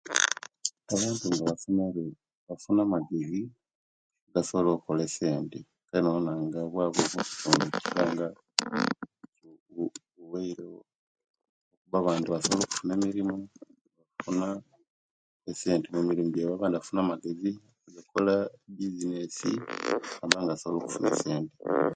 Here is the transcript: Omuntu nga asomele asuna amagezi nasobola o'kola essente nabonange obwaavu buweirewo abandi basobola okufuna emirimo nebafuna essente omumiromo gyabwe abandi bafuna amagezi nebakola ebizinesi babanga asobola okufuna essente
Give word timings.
Omuntu 0.93 1.25
nga 1.35 1.51
asomele 1.55 2.03
asuna 2.53 2.81
amagezi 2.85 3.41
nasobola 4.31 4.69
o'kola 4.73 5.01
essente 5.05 5.59
nabonange 6.01 6.59
obwaavu 6.67 7.03
buweirewo 10.15 10.79
abandi 11.99 12.27
basobola 12.29 12.61
okufuna 12.65 12.91
emirimo 12.97 13.35
nebafuna 13.37 14.47
essente 15.49 15.85
omumiromo 15.87 16.29
gyabwe 16.35 16.53
abandi 16.55 16.75
bafuna 16.75 16.99
amagezi 17.01 17.51
nebakola 17.83 18.35
ebizinesi 18.69 19.51
babanga 20.19 20.51
asobola 20.53 20.79
okufuna 20.85 21.07
essente 21.15 21.55